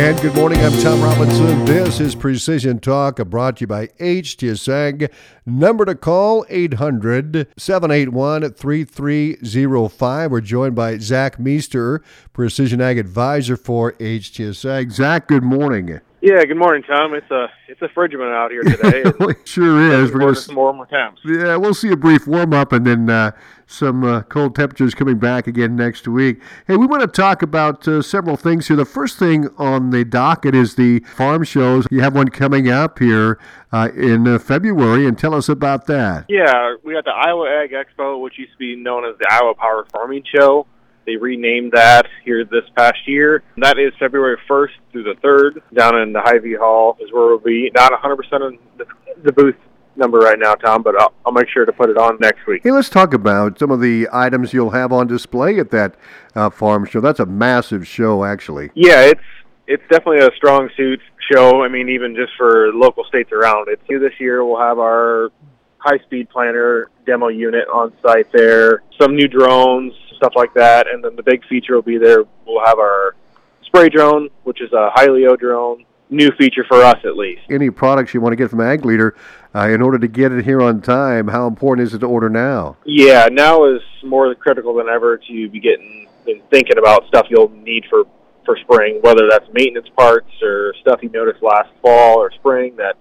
[0.00, 1.66] And good morning, I'm Tom Robinson.
[1.66, 5.12] This is Precision Talk, brought to you by HTSAG.
[5.44, 10.30] Number to call 800 781 3305.
[10.30, 12.02] We're joined by Zach Meester,
[12.32, 14.90] Precision Ag Advisor for HTSAG.
[14.90, 16.00] Zach, good morning.
[16.22, 17.14] Yeah, good morning, Tom.
[17.14, 19.02] It's a it's a frigid out here today.
[19.20, 20.12] it sure is.
[20.12, 21.22] We're going to some warmer temps.
[21.24, 23.30] Yeah, we'll see a brief warm up and then uh,
[23.66, 26.42] some uh, cold temperatures coming back again next week.
[26.66, 28.76] Hey, we want to talk about uh, several things here.
[28.76, 31.86] The first thing on the docket is the farm shows.
[31.90, 33.38] You have one coming up here
[33.72, 36.26] uh, in uh, February, and tell us about that.
[36.28, 39.54] Yeah, we got the Iowa Ag Expo, which used to be known as the Iowa
[39.54, 40.66] Power Farming Show.
[41.10, 43.42] They renamed that here this past year.
[43.56, 47.38] That is February 1st through the 3rd down in the Hy-Vee Hall is where we'll
[47.38, 47.68] be.
[47.74, 48.86] Not 100% of the,
[49.24, 49.56] the booth
[49.96, 52.60] number right now, Tom, but I'll, I'll, make sure to put it on next week.
[52.62, 55.96] Hey, let's talk about some of the items you'll have on display at that
[56.36, 57.00] uh, farm show.
[57.00, 58.70] That's a massive show, actually.
[58.74, 59.20] Yeah, it's
[59.66, 61.00] it's definitely a strong suit
[61.32, 61.64] show.
[61.64, 63.66] I mean, even just for local states around.
[63.68, 64.44] It's this year.
[64.44, 65.30] We'll have our
[65.78, 68.82] high-speed planter demo unit on site there.
[69.00, 70.86] Some new drones, stuff like that.
[70.86, 72.24] And then the big feature will be there.
[72.46, 73.16] We'll have our
[73.64, 75.84] spray drone, which is a Hylio drone.
[76.12, 77.42] New feature for us, at least.
[77.48, 79.16] Any products you want to get from Ag Leader,
[79.54, 82.28] uh, in order to get it here on time, how important is it to order
[82.28, 82.76] now?
[82.84, 87.50] Yeah, now is more critical than ever to be getting and thinking about stuff you'll
[87.50, 88.04] need for
[88.44, 92.96] for spring, whether that's maintenance parts or stuff you noticed last fall or spring that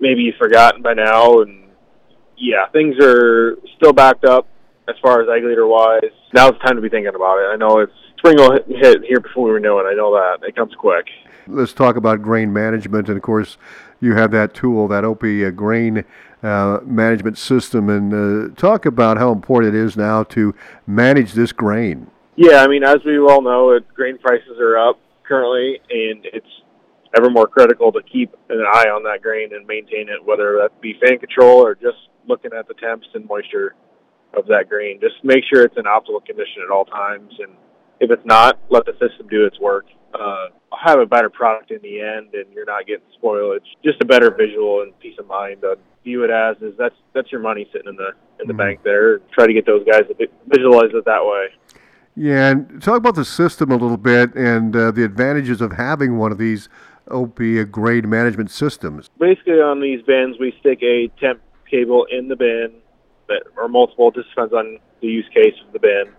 [0.00, 1.42] maybe you've forgotten by now.
[1.42, 1.68] And
[2.36, 4.48] yeah, things are still backed up
[4.88, 6.00] as far as ag leader wise.
[6.34, 7.46] Now's the time to be thinking about it.
[7.52, 9.84] I know it's spring will hit, hit here before we know it.
[9.84, 11.06] I know that it comes quick.
[11.46, 13.56] Let's talk about grain management, and of course,
[14.00, 16.04] you have that tool, that OP uh, grain
[16.42, 20.54] uh, management system, and uh, talk about how important it is now to
[20.86, 22.10] manage this grain.
[22.36, 26.46] Yeah, I mean, as we all know, it, grain prices are up currently, and it's
[27.16, 30.80] ever more critical to keep an eye on that grain and maintain it, whether that
[30.80, 31.96] be fan control or just
[32.28, 33.74] looking at the temps and moisture
[34.34, 35.00] of that grain.
[35.00, 37.52] Just make sure it's in optimal condition at all times, and
[38.00, 39.86] if it's not, let the system do its work.
[40.14, 40.46] Uh,
[40.76, 43.56] have a better product in the end, and you're not getting spoiled.
[43.56, 45.64] It's just a better visual and peace of mind.
[45.64, 48.56] Uh, view it as is that's that's your money sitting in the in the mm-hmm.
[48.56, 49.18] bank there.
[49.34, 51.48] Try to get those guys to visualize it that way.
[52.16, 56.18] Yeah, and talk about the system a little bit and uh, the advantages of having
[56.18, 56.68] one of these
[57.10, 57.38] OP
[57.70, 59.08] grade management systems.
[59.18, 61.40] Basically, on these bins, we stick a temp
[61.70, 62.72] cable in the bin
[63.28, 64.08] that or multiple.
[64.08, 66.12] It just depends on the use case of the bin.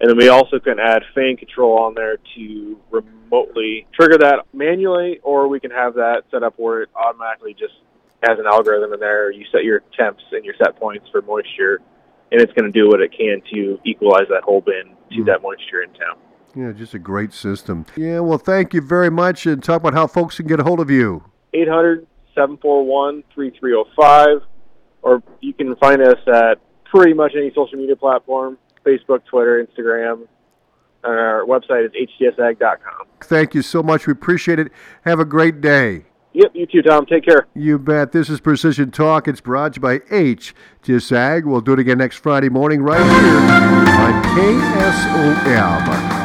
[0.00, 5.20] And then we also can add fan control on there to remotely trigger that manually,
[5.22, 7.74] or we can have that set up where it automatically just
[8.22, 9.30] has an algorithm in there.
[9.30, 11.80] You set your temps and your set points for moisture,
[12.30, 15.26] and it's going to do what it can to equalize that whole bin to mm.
[15.26, 16.18] that moisture in temp.
[16.54, 17.84] Yeah, just a great system.
[17.96, 19.46] Yeah, well, thank you very much.
[19.46, 21.24] And talk about how folks can get a hold of you.
[21.54, 24.42] 800 741 3305
[25.06, 30.26] or you can find us at pretty much any social media platform Facebook, Twitter, Instagram.
[31.04, 33.06] And our website is htsag.com.
[33.20, 34.06] Thank you so much.
[34.06, 34.72] We appreciate it.
[35.04, 36.06] Have a great day.
[36.32, 37.06] Yep, you too, Tom.
[37.06, 37.46] Take care.
[37.54, 38.12] You bet.
[38.12, 39.28] This is Precision Talk.
[39.28, 41.44] It's brought to you by HTSAG.
[41.44, 46.15] We'll do it again next Friday morning right here on KSOM.